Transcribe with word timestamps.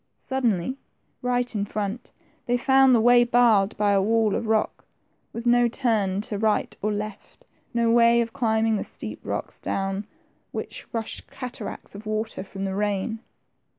Suddenly, 0.17 0.79
right 1.21 1.53
in 1.53 1.63
front, 1.63 2.09
they 2.47 2.57
found 2.57 2.91
the 2.95 2.99
way 2.99 3.23
barred 3.23 3.77
by 3.77 3.91
a 3.91 4.01
wall 4.01 4.33
of 4.33 4.47
rock, 4.47 4.83
with 5.31 5.45
no 5.45 5.67
turn 5.67 6.21
to 6.21 6.29
the 6.31 6.39
right 6.39 6.75
or 6.81 6.91
left; 6.91 7.45
no 7.71 7.91
way 7.91 8.19
of 8.19 8.33
climbing 8.33 8.77
the 8.77 8.83
steep 8.83 9.19
rocks, 9.23 9.59
down 9.59 10.07
which 10.51 10.91
rushed 10.91 11.29
cataracts 11.29 11.93
of 11.93 12.07
water 12.07 12.43
from 12.43 12.65
the 12.65 12.73
rain. 12.73 13.19